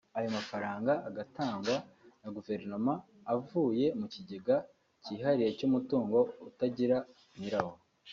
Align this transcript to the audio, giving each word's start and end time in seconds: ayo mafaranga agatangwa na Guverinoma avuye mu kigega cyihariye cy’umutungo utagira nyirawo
ayo 0.17 0.29
mafaranga 0.37 0.91
agatangwa 1.09 1.75
na 2.21 2.29
Guverinoma 2.35 2.93
avuye 3.33 3.85
mu 3.99 4.07
kigega 4.13 4.55
cyihariye 5.03 5.49
cy’umutungo 5.57 6.17
utagira 6.49 6.97
nyirawo 7.39 7.73